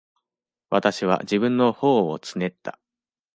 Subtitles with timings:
[0.71, 2.79] 私は自分の頬をつねった。